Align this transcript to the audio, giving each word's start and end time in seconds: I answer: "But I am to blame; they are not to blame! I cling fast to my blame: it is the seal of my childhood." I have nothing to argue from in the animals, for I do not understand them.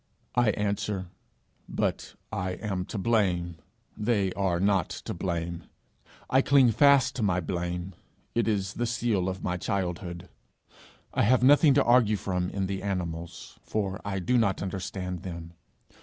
I 0.33 0.49
answer: 0.57 1.11
"But 1.69 2.15
I 2.31 2.53
am 2.53 2.85
to 2.85 2.97
blame; 2.97 3.57
they 3.95 4.33
are 4.33 4.59
not 4.59 4.89
to 4.89 5.13
blame! 5.13 5.65
I 6.27 6.41
cling 6.41 6.71
fast 6.71 7.15
to 7.17 7.21
my 7.21 7.39
blame: 7.39 7.93
it 8.33 8.47
is 8.47 8.73
the 8.73 8.87
seal 8.87 9.29
of 9.29 9.43
my 9.43 9.57
childhood." 9.57 10.27
I 11.13 11.21
have 11.21 11.43
nothing 11.43 11.75
to 11.75 11.83
argue 11.83 12.17
from 12.17 12.49
in 12.49 12.65
the 12.65 12.81
animals, 12.81 13.59
for 13.61 14.01
I 14.03 14.17
do 14.17 14.39
not 14.39 14.63
understand 14.63 15.21
them. 15.21 15.53